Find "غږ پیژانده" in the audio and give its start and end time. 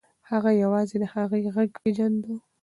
1.55-2.35